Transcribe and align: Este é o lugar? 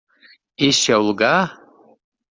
Este 0.69 0.91
é 0.91 0.97
o 0.97 1.07
lugar? 1.09 1.43